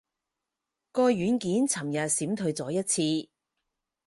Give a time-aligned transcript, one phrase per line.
[0.91, 3.29] 個軟件尋日閃退咗一次